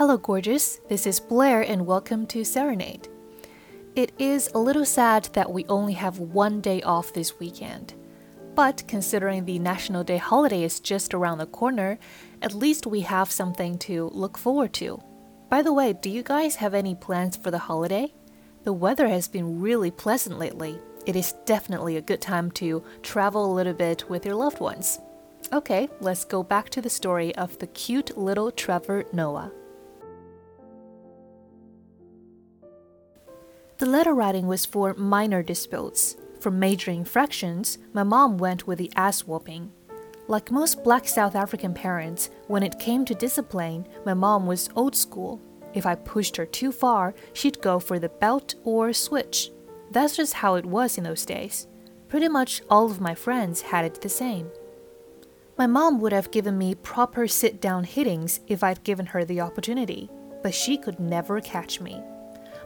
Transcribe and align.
Hello, 0.00 0.16
gorgeous. 0.16 0.80
This 0.88 1.06
is 1.06 1.20
Blair, 1.20 1.60
and 1.60 1.86
welcome 1.86 2.26
to 2.28 2.42
Serenade. 2.42 3.06
It 3.94 4.12
is 4.18 4.48
a 4.54 4.58
little 4.58 4.86
sad 4.86 5.24
that 5.34 5.52
we 5.52 5.66
only 5.66 5.92
have 5.92 6.18
one 6.18 6.62
day 6.62 6.80
off 6.80 7.12
this 7.12 7.38
weekend. 7.38 7.92
But 8.54 8.82
considering 8.88 9.44
the 9.44 9.58
National 9.58 10.02
Day 10.02 10.16
holiday 10.16 10.64
is 10.64 10.80
just 10.80 11.12
around 11.12 11.36
the 11.36 11.44
corner, 11.44 11.98
at 12.40 12.54
least 12.54 12.86
we 12.86 13.00
have 13.00 13.30
something 13.30 13.76
to 13.80 14.08
look 14.14 14.38
forward 14.38 14.72
to. 14.80 15.02
By 15.50 15.60
the 15.60 15.74
way, 15.74 15.92
do 15.92 16.08
you 16.08 16.22
guys 16.22 16.56
have 16.56 16.72
any 16.72 16.94
plans 16.94 17.36
for 17.36 17.50
the 17.50 17.58
holiday? 17.58 18.14
The 18.64 18.72
weather 18.72 19.06
has 19.06 19.28
been 19.28 19.60
really 19.60 19.90
pleasant 19.90 20.38
lately. 20.38 20.78
It 21.04 21.14
is 21.14 21.34
definitely 21.44 21.98
a 21.98 22.00
good 22.00 22.22
time 22.22 22.52
to 22.52 22.82
travel 23.02 23.44
a 23.44 23.52
little 23.52 23.74
bit 23.74 24.08
with 24.08 24.24
your 24.24 24.36
loved 24.36 24.60
ones. 24.60 24.98
Okay, 25.52 25.90
let's 26.00 26.24
go 26.24 26.42
back 26.42 26.70
to 26.70 26.80
the 26.80 26.88
story 26.88 27.34
of 27.36 27.58
the 27.58 27.66
cute 27.66 28.16
little 28.16 28.50
Trevor 28.50 29.04
Noah. 29.12 29.52
The 33.80 33.86
letter 33.86 34.12
writing 34.12 34.46
was 34.46 34.66
for 34.66 34.92
minor 34.92 35.42
disputes. 35.42 36.18
For 36.38 36.50
major 36.50 36.90
infractions, 36.90 37.78
my 37.94 38.02
mom 38.02 38.36
went 38.36 38.66
with 38.66 38.76
the 38.76 38.92
ass 38.94 39.22
whooping. 39.22 39.72
Like 40.28 40.50
most 40.50 40.84
black 40.84 41.08
South 41.08 41.34
African 41.34 41.72
parents, 41.72 42.28
when 42.46 42.62
it 42.62 42.78
came 42.78 43.06
to 43.06 43.14
discipline, 43.14 43.88
my 44.04 44.12
mom 44.12 44.44
was 44.44 44.68
old 44.76 44.94
school. 44.94 45.40
If 45.72 45.86
I 45.86 45.94
pushed 45.94 46.36
her 46.36 46.44
too 46.44 46.72
far, 46.72 47.14
she'd 47.32 47.62
go 47.62 47.78
for 47.78 47.98
the 47.98 48.10
belt 48.10 48.54
or 48.64 48.92
switch. 48.92 49.50
That's 49.90 50.14
just 50.14 50.34
how 50.34 50.56
it 50.56 50.66
was 50.66 50.98
in 50.98 51.04
those 51.04 51.24
days. 51.24 51.66
Pretty 52.06 52.28
much 52.28 52.60
all 52.68 52.90
of 52.90 53.00
my 53.00 53.14
friends 53.14 53.62
had 53.62 53.86
it 53.86 54.02
the 54.02 54.10
same. 54.10 54.50
My 55.56 55.66
mom 55.66 56.00
would 56.00 56.12
have 56.12 56.30
given 56.30 56.58
me 56.58 56.74
proper 56.74 57.26
sit 57.26 57.62
down 57.62 57.84
hittings 57.84 58.40
if 58.46 58.62
I'd 58.62 58.84
given 58.84 59.06
her 59.06 59.24
the 59.24 59.40
opportunity, 59.40 60.10
but 60.42 60.52
she 60.52 60.76
could 60.76 61.00
never 61.00 61.40
catch 61.40 61.80
me. 61.80 62.02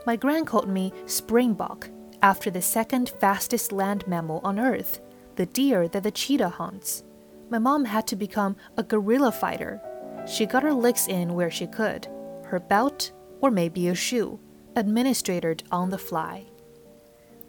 My 0.07 0.17
gran 0.17 0.45
called 0.45 0.69
me 0.69 0.93
Springbok 1.07 1.89
after 2.23 2.51
the 2.51 2.63
second 2.63 3.11
fastest 3.21 3.73
land 3.73 4.07
mammal 4.07 4.41
on 4.45 4.59
Earth, 4.59 5.01
the 5.37 5.47
deer 5.47 5.89
that 5.89 6.03
the 6.03 6.11
cheetah 6.11 6.51
hunts. 6.51 7.05
My 7.51 7.59
mom 7.59 7.87
had 7.87 8.07
to 8.09 8.17
become 8.17 8.57
a 8.77 8.83
guerrilla 8.83 9.33
fighter. 9.33 9.81
She 10.27 10.47
got 10.47 10.63
her 10.63 10.73
licks 10.73 11.07
in 11.09 11.35
where 11.35 11.51
she 11.51 11.67
could 11.67 12.09
her 12.49 12.61
belt, 12.61 13.11
or 13.41 13.51
maybe 13.51 13.89
a 13.89 13.95
shoe, 13.95 14.39
administered 14.77 15.65
on 15.73 15.89
the 15.89 15.99
fly. 15.99 16.45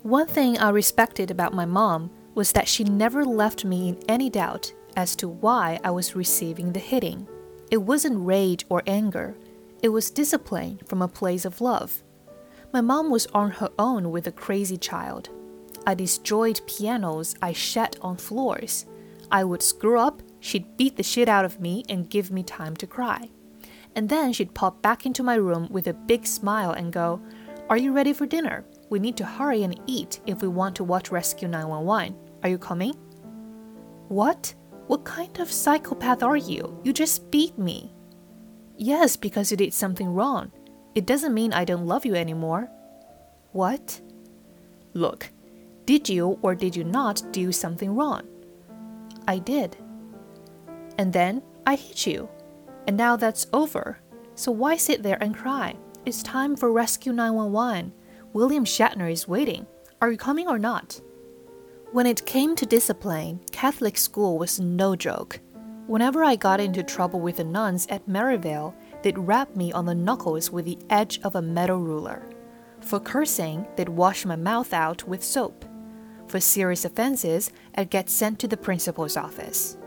One 0.03 0.25
thing 0.25 0.58
I 0.58 0.69
respected 0.69 1.30
about 1.30 1.53
my 1.53 1.66
mom 1.66 2.09
was 2.34 2.53
that 2.53 2.67
she 2.67 2.86
never 2.86 3.25
left 3.25 3.66
me 3.66 3.90
in 3.90 4.00
any 4.08 4.30
doubt 4.30 4.73
as 4.95 5.16
to 5.17 5.28
why 5.28 5.80
I 5.84 5.92
was 5.92 6.16
receiving 6.16 6.72
the 6.72 6.80
hitting. 6.80 7.28
It 7.69 7.78
wasn't 7.78 8.25
rage 8.25 8.66
or 8.69 8.84
anger, 8.88 9.36
it 9.84 9.90
was 9.90 10.09
discipline 10.09 10.80
from 10.86 11.02
a 11.02 11.08
place 11.08 11.44
of 11.44 11.59
love. 11.59 12.05
My 12.76 12.81
mom 12.81 13.09
was 13.09 13.26
on 13.28 13.52
her 13.52 13.70
own 13.80 14.12
with 14.12 14.28
a 14.28 14.34
crazy 14.34 14.76
child. 14.76 15.30
I 15.88 15.94
destroyed 15.94 16.59
pianos 16.68 17.34
I 17.42 17.54
shat 17.54 17.95
on 18.02 18.18
floors. 18.18 18.86
I 19.31 19.45
would 19.45 19.62
screw 19.62 19.98
up, 19.98 20.22
she'd 20.42 20.76
beat 20.76 20.98
the 20.98 21.02
shit 21.02 21.30
out 21.30 21.46
of 21.46 21.62
me 21.62 21.86
and 21.88 22.09
give 22.09 22.31
me 22.31 22.44
time 22.44 22.76
to 22.76 22.86
cry. 22.86 23.30
And 23.96 24.09
then 24.09 24.34
she'd 24.34 24.53
pop 24.53 24.81
back 24.81 25.06
into 25.06 25.23
my 25.23 25.36
room 25.36 25.70
with 25.72 25.88
a 25.88 25.94
big 25.94 26.28
smile 26.28 26.72
and 26.72 26.92
go, 26.92 27.22
Are 27.70 27.78
you 27.78 27.94
ready 27.94 28.12
for 28.12 28.26
dinner? 28.26 28.66
We 28.90 29.00
need 29.00 29.16
to 29.16 29.26
hurry 29.26 29.64
and 29.64 29.80
eat 29.88 30.20
if 30.28 30.42
we 30.42 30.50
want 30.50 30.76
to 30.76 30.84
watch 30.84 31.12
Rescue 31.12 31.48
911. 31.48 32.14
Are 32.44 32.50
you 32.50 32.58
coming? 32.58 32.94
What? 34.09 34.53
What 34.88 35.06
kind 35.06 35.40
of 35.40 35.50
psychopath 35.50 36.24
are 36.24 36.35
you? 36.35 36.78
You 36.84 36.91
just 36.91 37.31
beat 37.31 37.58
me. 37.58 37.94
Yes, 38.75 39.16
because 39.16 39.50
you 39.50 39.56
did 39.56 39.74
something 39.74 40.09
wrong. 40.09 40.52
It 40.95 41.06
doesn't 41.06 41.33
mean 41.33 41.51
I 41.51 41.66
don't 41.66 41.85
love 41.85 42.06
you 42.06 42.16
anymore. 42.16 42.69
What? 43.51 44.00
Look, 44.94 45.29
did 45.85 46.07
you 46.07 46.39
or 46.41 46.56
did 46.56 46.75
you 46.75 46.85
not 46.85 47.22
do 47.31 47.51
something 47.51 47.95
wrong? 47.95 48.23
I 49.28 49.39
did. 49.39 49.75
And 50.97 51.11
then 51.11 51.41
I 51.67 51.75
hit 51.75 52.07
you. 52.07 52.29
And 52.88 52.95
now 52.95 53.17
that's 53.17 53.47
over. 53.51 54.00
So 54.35 54.51
why 54.51 54.78
sit 54.78 55.03
there 55.03 55.22
and 55.22 55.35
cry? 55.35 55.75
It's 56.05 56.23
time 56.23 56.55
for 56.55 56.72
Rescue 56.72 57.11
911. 57.11 57.91
William 58.31 58.63
Shatner 58.63 59.11
is 59.11 59.28
waiting. 59.28 59.66
Are 60.01 60.11
you 60.11 60.17
coming 60.17 60.47
or 60.47 60.59
not? 60.59 61.01
When 61.91 62.05
it 62.05 62.25
came 62.25 62.55
to 62.55 62.66
discipline, 62.66 63.39
Catholic 63.51 63.97
school 63.97 64.38
was 64.38 64.59
no 64.59 64.95
joke. 64.95 65.39
Whenever 65.88 66.23
I 66.23 66.35
got 66.35 66.59
into 66.59 66.84
trouble 66.84 67.19
with 67.19 67.38
the 67.38 67.44
nuns 67.44 67.85
at 67.89 68.07
Maryvale, 68.07 68.75
they'd 69.05 69.19
rap 69.19 69.55
me 69.55 69.71
on 69.71 69.85
the 69.85 69.93
knuckles 69.93 70.49
with 70.49 70.66
the 70.66 70.79
edge 70.89 71.19
of 71.21 71.35
a 71.35 71.41
metal 71.41 71.77
ruler. 71.77 72.27
For 72.79 72.99
cursing, 72.99 73.67
they'd 73.75 73.88
wash 73.88 74.25
my 74.25 74.35
mouth 74.35 74.73
out 74.73 75.07
with 75.07 75.23
soap. 75.23 75.63
For 76.27 76.39
serious 76.39 76.85
offenses, 76.85 77.51
I'd 77.75 77.91
get 77.91 78.09
sent 78.09 78.39
to 78.39 78.47
the 78.47 78.57
principal's 78.57 79.16
office. 79.16 79.77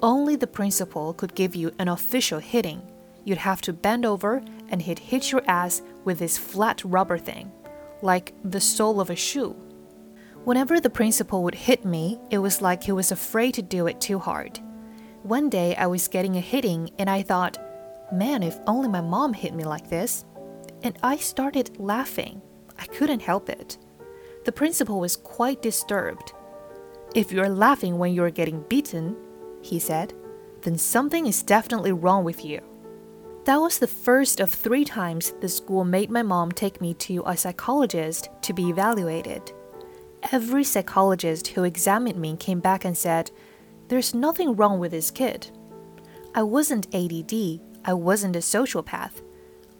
Only 0.00 0.36
the 0.36 0.46
principal 0.46 1.12
could 1.12 1.34
give 1.34 1.54
you 1.54 1.70
an 1.78 1.88
official 1.88 2.38
hitting. 2.38 2.80
You'd 3.24 3.36
have 3.36 3.60
to 3.60 3.74
bend 3.74 4.06
over 4.06 4.42
and 4.70 4.80
he'd 4.80 5.00
hit 5.00 5.32
your 5.32 5.42
ass 5.46 5.82
with 6.06 6.18
this 6.18 6.38
flat 6.38 6.82
rubber 6.82 7.18
thing, 7.18 7.52
like 8.00 8.32
the 8.42 8.60
sole 8.62 9.02
of 9.02 9.10
a 9.10 9.16
shoe. 9.16 9.54
Whenever 10.44 10.80
the 10.80 10.88
principal 10.88 11.42
would 11.42 11.56
hit 11.56 11.84
me, 11.84 12.18
it 12.30 12.38
was 12.38 12.62
like 12.62 12.84
he 12.84 12.92
was 12.92 13.12
afraid 13.12 13.52
to 13.52 13.60
do 13.60 13.86
it 13.86 14.00
too 14.00 14.18
hard. 14.18 14.60
One 15.24 15.50
day 15.50 15.76
I 15.76 15.88
was 15.88 16.08
getting 16.08 16.36
a 16.36 16.40
hitting 16.40 16.88
and 16.98 17.10
I 17.10 17.20
thought, 17.20 17.58
man, 18.12 18.42
if 18.42 18.58
only 18.66 18.88
my 18.88 19.00
mom 19.00 19.32
hit 19.32 19.54
me 19.54 19.64
like 19.64 19.88
this. 19.88 20.24
And 20.82 20.98
I 21.02 21.16
started 21.16 21.78
laughing. 21.78 22.40
I 22.78 22.86
couldn't 22.86 23.20
help 23.20 23.48
it. 23.48 23.78
The 24.44 24.52
principal 24.52 25.00
was 25.00 25.16
quite 25.16 25.62
disturbed. 25.62 26.32
If 27.14 27.32
you're 27.32 27.48
laughing 27.48 27.98
when 27.98 28.12
you're 28.12 28.30
getting 28.30 28.62
beaten, 28.68 29.16
he 29.62 29.78
said, 29.78 30.12
then 30.62 30.76
something 30.76 31.26
is 31.26 31.42
definitely 31.42 31.92
wrong 31.92 32.24
with 32.24 32.44
you. 32.44 32.60
That 33.44 33.58
was 33.58 33.78
the 33.78 33.86
first 33.86 34.40
of 34.40 34.50
three 34.50 34.84
times 34.84 35.30
the 35.40 35.48
school 35.48 35.84
made 35.84 36.10
my 36.10 36.22
mom 36.22 36.50
take 36.50 36.80
me 36.80 36.94
to 36.94 37.22
a 37.24 37.36
psychologist 37.36 38.28
to 38.42 38.52
be 38.52 38.68
evaluated. 38.68 39.52
Every 40.32 40.64
psychologist 40.64 41.46
who 41.48 41.62
examined 41.62 42.20
me 42.20 42.36
came 42.36 42.58
back 42.58 42.84
and 42.84 42.98
said, 42.98 43.30
There's 43.86 44.14
nothing 44.14 44.56
wrong 44.56 44.80
with 44.80 44.90
this 44.90 45.12
kid. 45.12 45.48
I 46.34 46.42
wasn't 46.42 46.92
ADD, 46.92 47.60
I 47.86 47.94
wasn't 47.94 48.36
a 48.36 48.40
sociopath. 48.40 49.22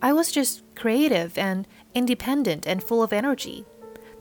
I 0.01 0.13
was 0.13 0.31
just 0.31 0.63
creative 0.77 1.37
and 1.37 1.67
independent 1.93 2.67
and 2.67 2.83
full 2.83 3.03
of 3.03 3.13
energy. 3.13 3.67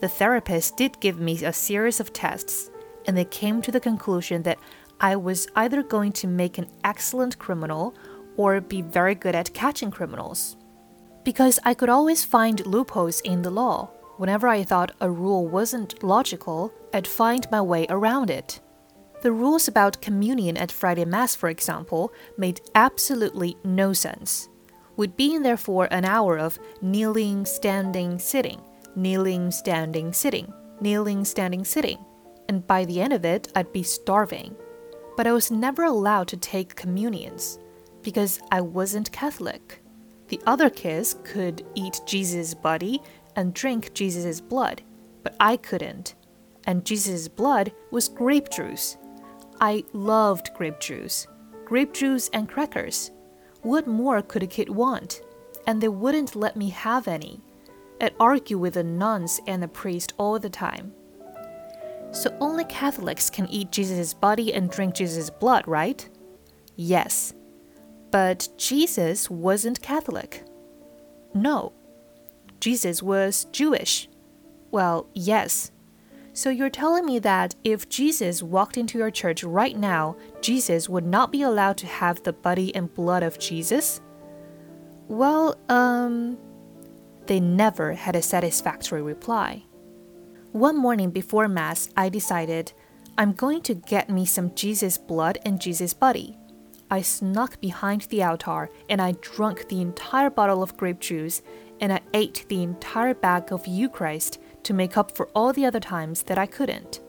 The 0.02 0.10
therapist 0.10 0.76
did 0.76 1.00
give 1.00 1.20
me 1.20 1.44
a 1.44 1.54
series 1.54 2.00
of 2.00 2.12
tests, 2.12 2.72
and 3.06 3.16
they 3.16 3.26
came 3.26 3.62
to 3.62 3.72
the 3.72 3.80
conclusion 3.80 4.42
that 4.44 4.60
I 5.00 5.16
was 5.16 5.48
either 5.56 5.84
going 5.84 6.14
to 6.14 6.28
make 6.28 6.58
an 6.58 6.72
excellent 6.84 7.38
criminal 7.38 7.96
or 8.38 8.60
be 8.60 8.82
very 8.82 9.14
good 9.14 9.36
at 9.36 9.54
catching 9.54 9.92
criminals. 9.92 10.58
Because 11.24 11.60
I 11.64 11.74
could 11.74 11.90
always 11.90 12.26
find 12.26 12.66
loopholes 12.66 13.22
in 13.22 13.44
the 13.44 13.52
law. 13.52 13.92
Whenever 14.18 14.48
I 14.48 14.64
thought 14.64 14.96
a 15.02 15.12
rule 15.12 15.48
wasn't 15.48 16.04
logical, 16.04 16.74
I'd 16.94 17.08
find 17.08 17.46
my 17.52 17.62
way 17.62 17.86
around 17.90 18.30
it. 18.30 18.62
The 19.26 19.32
rules 19.32 19.68
about 19.68 20.02
communion 20.02 20.56
at 20.56 20.72
Friday 20.72 21.04
Mass, 21.04 21.34
for 21.34 21.50
example, 21.50 22.14
made 22.38 22.62
absolutely 22.76 23.58
no 23.64 23.92
sense. 23.92 24.50
We'd 24.98 25.18
be 25.18 25.34
in 25.34 25.42
there 25.42 25.58
for 25.58 25.88
an 25.90 26.06
hour 26.06 26.38
of 26.38 26.60
kneeling, 26.84 27.48
standing, 27.48 28.20
sitting, 28.20 28.62
kneeling, 28.96 29.50
standing, 29.50 30.14
sitting, 30.14 30.54
kneeling, 30.80 31.26
standing, 31.26 31.66
sitting, 31.66 31.98
and 32.48 32.68
by 32.68 32.86
the 32.86 33.02
end 33.02 33.14
of 33.14 33.26
it, 33.26 33.52
I'd 33.56 33.74
be 33.74 33.82
starving. 33.82 34.56
But 35.18 35.26
I 35.26 35.32
was 35.32 35.50
never 35.50 35.86
allowed 35.86 36.28
to 36.28 36.38
take 36.38 36.76
communions 36.76 37.58
because 38.04 38.40
I 38.52 38.62
wasn't 38.62 39.12
Catholic. 39.12 39.82
The 40.28 40.40
other 40.46 40.70
kids 40.70 41.16
could 41.24 41.66
eat 41.74 42.00
Jesus' 42.06 42.54
body 42.54 43.02
and 43.36 43.56
drink 43.56 43.96
Jesus' 43.96 44.40
blood, 44.40 44.84
but 45.24 45.36
I 45.40 45.58
couldn't. 45.58 46.14
And 46.68 46.86
Jesus' 46.86 47.28
blood 47.28 47.72
was 47.90 48.08
grape 48.08 48.52
juice. 48.52 48.98
I 49.60 49.84
loved 49.94 50.54
grape 50.54 50.80
juice. 50.80 51.28
Grape 51.66 51.94
juice 51.94 52.30
and 52.34 52.48
crackers. 52.50 53.12
What 53.62 53.88
more 53.88 54.22
could 54.22 54.44
a 54.44 54.48
kid 54.48 54.70
want? 54.70 55.22
And 55.66 55.82
they 55.82 55.88
wouldn't 55.88 56.36
let 56.36 56.56
me 56.56 56.70
have 56.70 57.08
any. 57.08 57.42
I'd 58.00 58.14
argue 58.20 58.58
with 58.58 58.74
the 58.76 58.84
nuns 58.84 59.40
and 59.48 59.64
the 59.64 59.68
priest 59.68 60.14
all 60.18 60.38
the 60.38 60.50
time. 60.50 60.94
So 62.12 62.36
only 62.40 62.66
Catholics 62.66 63.30
can 63.30 63.48
eat 63.50 63.72
Jesus' 63.72 64.14
body 64.14 64.54
and 64.54 64.70
drink 64.70 64.96
Jesus' 64.96 65.30
blood, 65.30 65.68
right? 65.68 66.08
Yes. 66.76 67.34
But 68.12 68.48
Jesus 68.58 69.30
wasn't 69.30 69.82
Catholic. 69.82 70.44
No, 71.34 71.74
Jesus 72.60 73.04
was 73.04 73.46
Jewish. 73.52 74.08
Well, 74.72 75.08
yes. 75.14 75.72
So 76.36 76.50
you're 76.50 76.70
telling 76.70 77.06
me 77.06 77.18
that 77.20 77.56
if 77.64 77.88
Jesus 77.88 78.44
walked 78.44 78.76
into 78.76 78.98
your 78.98 79.10
church 79.10 79.42
right 79.46 79.78
now, 79.78 80.18
Jesus 80.42 80.90
would 80.90 81.06
not 81.06 81.32
be 81.32 81.42
allowed 81.42 81.78
to 81.78 81.88
have 81.88 82.22
the 82.22 82.34
body 82.34 82.76
and 82.76 82.94
blood 82.94 83.24
of 83.24 83.40
Jesus? 83.40 84.02
Well, 85.08 85.58
um, 85.70 86.38
they 87.28 87.40
never 87.40 87.94
had 87.94 88.18
a 88.18 88.22
satisfactory 88.22 89.02
reply. 89.02 89.64
One 90.52 90.78
morning 90.78 91.10
before 91.10 91.48
Mass, 91.48 91.90
I 91.96 92.10
decided 92.10 92.74
I'm 93.18 93.32
going 93.32 93.62
to 93.62 93.74
get 93.74 94.10
me 94.10 94.26
some 94.26 94.54
Jesus 94.56 94.98
blood 94.98 95.38
and 95.46 95.62
Jesus 95.62 95.94
body. 95.94 96.38
I 96.92 97.02
snuck 97.02 97.62
behind 97.62 98.02
the 98.02 98.24
altar 98.24 98.70
and 98.90 99.02
I 99.02 99.14
drank 99.22 99.70
the 99.70 99.80
entire 99.80 100.30
bottle 100.30 100.62
of 100.62 100.76
grape 100.76 101.00
juice 101.00 101.42
and 101.80 101.94
I 101.94 102.02
ate 102.14 102.46
the 102.50 102.62
entire 102.62 103.14
bag 103.14 103.54
of 103.54 103.66
Eucharist 103.66 104.42
to 104.66 104.74
make 104.74 104.98
up 104.98 105.16
for 105.16 105.28
all 105.34 105.54
the 105.54 105.66
other 105.66 105.80
times 105.80 106.24
that 106.24 106.38
I 106.38 106.46
couldn't. 106.46 107.00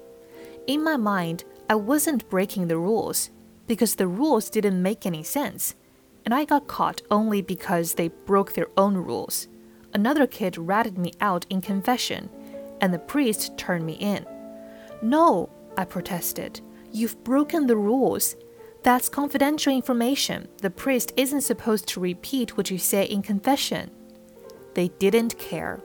In 0.67 0.83
my 0.83 0.97
mind, 0.97 1.45
I 1.69 1.75
wasn't 1.75 2.29
breaking 2.31 2.69
the 2.69 2.79
rules 2.79 3.31
because 3.67 3.97
the 3.97 4.07
rules 4.07 4.49
didn't 4.49 4.83
make 4.83 5.05
any 5.05 5.23
sense, 5.23 5.75
and 6.25 6.33
I 6.33 6.45
got 6.45 6.69
caught 6.69 7.03
only 7.11 7.43
because 7.43 7.95
they 7.95 8.09
broke 8.09 8.55
their 8.55 8.69
own 8.77 8.97
rules. 8.97 9.49
Another 9.93 10.27
kid 10.27 10.57
ratted 10.57 10.99
me 10.99 11.13
out 11.21 11.47
in 11.51 11.61
confession, 11.61 12.29
and 12.81 12.93
the 12.93 12.99
priest 12.99 13.57
turned 13.57 13.87
me 13.87 13.95
in. 13.95 14.27
No, 15.03 15.49
I 15.77 15.85
protested. 15.85 16.61
You've 16.93 17.23
broken 17.25 17.67
the 17.67 17.77
rules. 17.77 18.37
That's 18.83 19.09
confidential 19.09 19.73
information. 19.73 20.49
The 20.63 20.71
priest 20.71 21.13
isn't 21.17 21.41
supposed 21.41 21.89
to 21.89 22.01
repeat 22.01 22.57
what 22.57 22.71
you 22.71 22.79
say 22.79 23.05
in 23.05 23.23
confession. 23.23 23.91
They 24.75 24.89
didn't 24.99 25.39
care. 25.39 25.81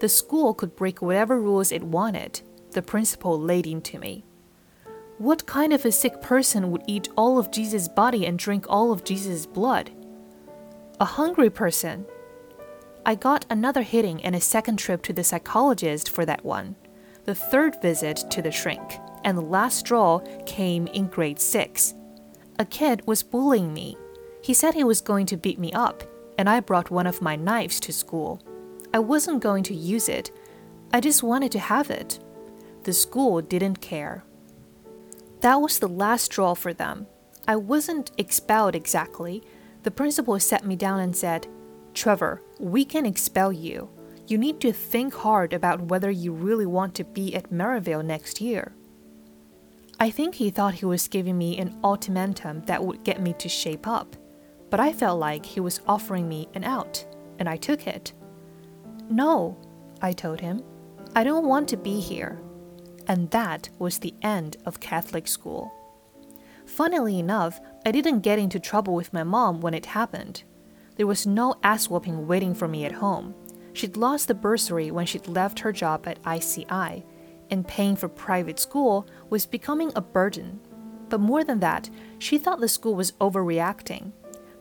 The 0.00 0.08
school 0.08 0.54
could 0.54 0.76
break 0.76 1.00
whatever 1.00 1.40
rules 1.40 1.72
it 1.72 1.82
wanted. 1.82 2.40
The 2.72 2.82
principal 2.82 3.40
laid 3.40 3.66
into 3.66 3.98
me. 3.98 4.24
What 5.18 5.46
kind 5.46 5.72
of 5.72 5.84
a 5.84 5.92
sick 5.92 6.20
person 6.20 6.70
would 6.70 6.82
eat 6.86 7.08
all 7.16 7.38
of 7.38 7.50
Jesus' 7.50 7.88
body 7.88 8.26
and 8.26 8.38
drink 8.38 8.66
all 8.68 8.92
of 8.92 9.04
Jesus' 9.04 9.46
blood? 9.46 9.90
A 11.00 11.04
hungry 11.04 11.48
person. 11.48 12.04
I 13.04 13.14
got 13.14 13.46
another 13.48 13.82
hitting 13.82 14.22
and 14.24 14.34
a 14.34 14.40
second 14.40 14.76
trip 14.78 15.02
to 15.02 15.12
the 15.12 15.24
psychologist 15.24 16.10
for 16.10 16.26
that 16.26 16.44
one, 16.44 16.76
the 17.24 17.34
third 17.34 17.80
visit 17.80 18.24
to 18.30 18.42
the 18.42 18.52
shrink 18.52 18.98
and 19.26 19.36
the 19.36 19.42
last 19.42 19.80
straw 19.80 20.20
came 20.46 20.86
in 20.86 21.08
grade 21.08 21.40
6. 21.40 21.94
A 22.60 22.64
kid 22.64 23.04
was 23.06 23.24
bullying 23.24 23.74
me. 23.74 23.98
He 24.40 24.54
said 24.54 24.72
he 24.72 24.84
was 24.84 25.00
going 25.00 25.26
to 25.26 25.36
beat 25.36 25.58
me 25.58 25.72
up, 25.72 26.04
and 26.38 26.48
I 26.48 26.60
brought 26.60 26.92
one 26.92 27.08
of 27.08 27.20
my 27.20 27.34
knives 27.34 27.80
to 27.80 27.92
school. 27.92 28.40
I 28.92 28.98
wasn't 28.98 29.42
going 29.42 29.62
to 29.64 29.74
use 29.74 30.08
it, 30.08 30.30
I 30.92 31.00
just 31.00 31.22
wanted 31.22 31.52
to 31.52 31.58
have 31.58 31.90
it. 31.90 32.18
The 32.84 32.92
school 32.92 33.40
didn't 33.42 33.80
care. 33.80 34.24
That 35.40 35.60
was 35.60 35.78
the 35.78 35.88
last 35.88 36.26
straw 36.26 36.54
for 36.54 36.72
them. 36.72 37.06
I 37.48 37.56
wasn't 37.56 38.12
expelled 38.18 38.74
exactly. 38.74 39.42
The 39.82 39.90
principal 39.90 40.38
sat 40.40 40.64
me 40.64 40.76
down 40.76 41.00
and 41.00 41.14
said, 41.14 41.46
Trevor, 41.94 42.42
we 42.58 42.84
can 42.84 43.06
expel 43.06 43.52
you. 43.52 43.88
You 44.26 44.38
need 44.38 44.60
to 44.60 44.72
think 44.72 45.14
hard 45.14 45.52
about 45.52 45.82
whether 45.82 46.10
you 46.10 46.32
really 46.32 46.66
want 46.66 46.94
to 46.96 47.04
be 47.04 47.34
at 47.34 47.52
Maryvale 47.52 48.02
next 48.02 48.40
year. 48.40 48.74
I 49.98 50.10
think 50.10 50.34
he 50.34 50.50
thought 50.50 50.74
he 50.74 50.84
was 50.84 51.08
giving 51.08 51.38
me 51.38 51.56
an 51.58 51.78
ultimatum 51.82 52.62
that 52.66 52.84
would 52.84 53.04
get 53.04 53.20
me 53.20 53.32
to 53.34 53.48
shape 53.48 53.86
up, 53.86 54.16
but 54.68 54.80
I 54.80 54.92
felt 54.92 55.20
like 55.20 55.46
he 55.46 55.60
was 55.60 55.80
offering 55.86 56.28
me 56.28 56.48
an 56.54 56.64
out, 56.64 57.06
and 57.38 57.48
I 57.48 57.56
took 57.56 57.86
it. 57.86 58.12
No, 59.08 59.56
I 60.02 60.12
told 60.12 60.40
him, 60.40 60.62
I 61.14 61.24
don't 61.24 61.46
want 61.46 61.68
to 61.68 61.76
be 61.76 62.00
here. 62.00 62.40
And 63.06 63.30
that 63.30 63.68
was 63.78 63.98
the 63.98 64.14
end 64.22 64.56
of 64.66 64.80
Catholic 64.80 65.28
school. 65.28 65.72
Funnily 66.66 67.18
enough, 67.18 67.60
I 67.84 67.92
didn't 67.92 68.20
get 68.20 68.38
into 68.38 68.58
trouble 68.58 68.94
with 68.94 69.12
my 69.12 69.22
mom 69.22 69.60
when 69.60 69.74
it 69.74 69.86
happened. 69.86 70.42
There 70.96 71.06
was 71.06 71.26
no 71.26 71.54
ass 71.62 71.88
whooping 71.88 72.26
waiting 72.26 72.54
for 72.54 72.66
me 72.66 72.84
at 72.84 72.92
home. 72.92 73.34
She'd 73.72 73.96
lost 73.96 74.28
the 74.28 74.34
bursary 74.34 74.90
when 74.90 75.06
she'd 75.06 75.28
left 75.28 75.60
her 75.60 75.70
job 75.70 76.08
at 76.08 76.18
ICI 76.26 77.04
and 77.50 77.68
paying 77.68 77.94
for 77.94 78.08
private 78.08 78.58
school 78.58 79.06
was 79.30 79.46
becoming 79.46 79.92
a 79.94 80.00
burden. 80.00 80.60
But 81.08 81.20
more 81.20 81.44
than 81.44 81.60
that, 81.60 81.88
she 82.18 82.38
thought 82.38 82.60
the 82.60 82.68
school 82.68 82.94
was 82.94 83.12
overreacting. 83.12 84.12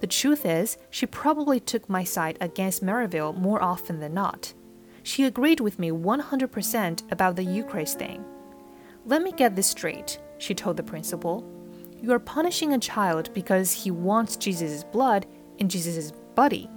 The 0.06 0.10
truth 0.10 0.46
is, 0.46 0.78
she 0.92 1.08
probably 1.08 1.60
took 1.60 1.90
my 1.90 2.04
side 2.04 2.38
against 2.40 2.84
Maryvale 2.84 3.34
more 3.34 3.60
often 3.60 4.00
than 4.00 4.14
not. 4.14 4.54
She 5.02 5.24
agreed 5.24 5.60
with 5.60 5.80
me 5.80 5.90
100% 5.90 7.12
about 7.12 7.36
the 7.36 7.44
Eucharist 7.44 7.98
thing. 7.98 8.24
Let 9.08 9.24
me 9.24 9.32
get 9.32 9.56
this 9.56 9.66
straight, 9.66 10.20
she 10.38 10.54
told 10.54 10.78
the 10.78 10.84
principal. 10.84 11.44
You 12.04 12.12
are 12.12 12.20
punishing 12.20 12.72
a 12.72 12.78
child 12.78 13.34
because 13.34 13.72
he 13.72 13.90
wants 13.90 14.38
Jesus' 14.38 14.84
blood 14.84 15.26
and 15.60 15.72
Jesus' 15.72 16.12
body. 16.36 16.70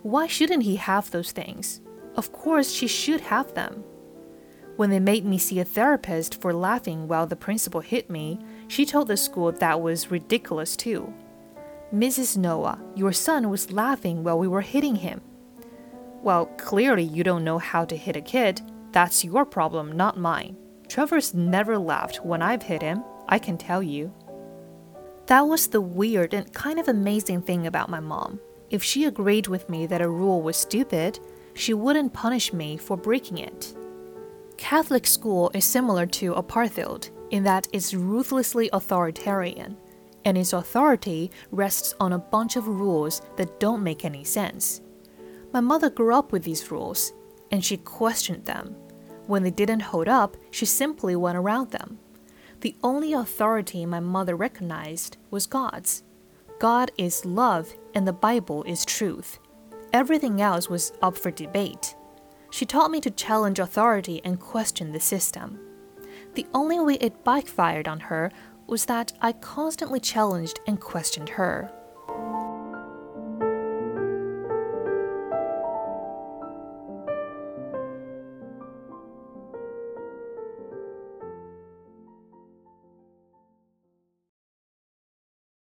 Why 0.00 0.26
shouldn't 0.26 0.62
he 0.62 0.76
have 0.76 1.10
those 1.10 1.32
things? 1.32 1.82
Of 2.16 2.32
course, 2.32 2.72
she 2.72 2.86
should 2.86 3.20
have 3.20 3.52
them. 3.52 3.84
When 4.76 4.88
they 4.88 5.00
made 5.00 5.26
me 5.26 5.36
see 5.36 5.60
a 5.60 5.66
therapist 5.66 6.40
for 6.40 6.54
laughing 6.54 7.08
while 7.08 7.26
the 7.26 7.36
principal 7.36 7.82
hit 7.82 8.08
me, 8.08 8.40
she 8.68 8.86
told 8.86 9.08
the 9.08 9.18
school 9.18 9.52
that 9.52 9.82
was 9.82 10.10
ridiculous 10.10 10.76
too. 10.76 11.12
Mrs. 11.92 12.36
Noah, 12.36 12.78
your 12.94 13.12
son 13.12 13.48
was 13.48 13.72
laughing 13.72 14.22
while 14.22 14.38
we 14.38 14.46
were 14.46 14.60
hitting 14.60 14.96
him. 14.96 15.22
Well, 16.22 16.46
clearly 16.58 17.04
you 17.04 17.24
don't 17.24 17.44
know 17.44 17.58
how 17.58 17.86
to 17.86 17.96
hit 17.96 18.16
a 18.16 18.20
kid. 18.20 18.60
That's 18.92 19.24
your 19.24 19.46
problem, 19.46 19.96
not 19.96 20.18
mine. 20.18 20.56
Trevor's 20.88 21.32
never 21.32 21.78
laughed 21.78 22.24
when 22.24 22.42
I've 22.42 22.62
hit 22.62 22.82
him, 22.82 23.04
I 23.28 23.38
can 23.38 23.56
tell 23.56 23.82
you. 23.82 24.12
That 25.26 25.42
was 25.42 25.68
the 25.68 25.80
weird 25.80 26.34
and 26.34 26.52
kind 26.52 26.78
of 26.78 26.88
amazing 26.88 27.42
thing 27.42 27.66
about 27.66 27.90
my 27.90 28.00
mom. 28.00 28.40
If 28.70 28.82
she 28.82 29.04
agreed 29.04 29.46
with 29.46 29.68
me 29.70 29.86
that 29.86 30.02
a 30.02 30.08
rule 30.08 30.42
was 30.42 30.56
stupid, 30.56 31.18
she 31.54 31.72
wouldn't 31.72 32.12
punish 32.12 32.52
me 32.52 32.76
for 32.76 32.96
breaking 32.96 33.38
it. 33.38 33.74
Catholic 34.58 35.06
school 35.06 35.50
is 35.54 35.64
similar 35.64 36.04
to 36.06 36.34
apartheid 36.34 37.10
in 37.30 37.44
that 37.44 37.68
it's 37.72 37.94
ruthlessly 37.94 38.68
authoritarian, 38.72 39.76
and 40.24 40.36
its 40.36 40.52
authority 40.52 41.30
rests 41.50 41.94
on 42.00 42.12
a 42.12 42.18
bunch 42.18 42.56
of 42.56 42.68
rules 42.68 43.22
that 43.36 43.60
don't 43.60 43.82
make 43.82 44.04
any 44.04 44.24
sense. 44.24 44.80
My 45.52 45.60
mother 45.60 45.90
grew 45.90 46.14
up 46.14 46.32
with 46.32 46.42
these 46.42 46.70
rules, 46.70 47.12
and 47.50 47.64
she 47.64 47.76
questioned 47.76 48.44
them. 48.44 48.76
When 49.26 49.42
they 49.42 49.50
didn't 49.50 49.80
hold 49.80 50.08
up, 50.08 50.36
she 50.50 50.66
simply 50.66 51.16
went 51.16 51.38
around 51.38 51.70
them. 51.70 51.98
The 52.60 52.74
only 52.82 53.12
authority 53.12 53.86
my 53.86 54.00
mother 54.00 54.34
recognized 54.34 55.16
was 55.30 55.46
God's. 55.46 56.02
God 56.58 56.90
is 56.98 57.24
love, 57.24 57.72
and 57.94 58.06
the 58.06 58.12
Bible 58.12 58.64
is 58.64 58.84
truth. 58.84 59.38
Everything 59.92 60.40
else 60.40 60.68
was 60.68 60.92
up 61.00 61.16
for 61.16 61.30
debate. 61.30 61.94
She 62.50 62.66
taught 62.66 62.90
me 62.90 63.00
to 63.02 63.10
challenge 63.10 63.58
authority 63.58 64.20
and 64.24 64.40
question 64.40 64.92
the 64.92 65.00
system. 65.00 65.60
The 66.34 66.46
only 66.52 66.80
way 66.80 66.94
it 66.94 67.24
backfired 67.24 67.86
on 67.86 68.00
her 68.00 68.32
was 68.68 68.84
that 68.84 69.12
I 69.20 69.32
constantly 69.32 69.98
challenged 69.98 70.60
and 70.66 70.80
questioned 70.80 71.30
her. 71.30 71.72